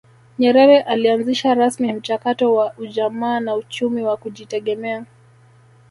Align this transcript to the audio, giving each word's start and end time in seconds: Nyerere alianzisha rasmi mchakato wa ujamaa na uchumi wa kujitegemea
Nyerere 0.39 0.81
alianzisha 0.81 1.53
rasmi 1.53 1.93
mchakato 1.93 2.53
wa 2.53 2.73
ujamaa 2.77 3.39
na 3.39 3.55
uchumi 3.55 4.03
wa 4.03 4.17
kujitegemea 4.17 5.05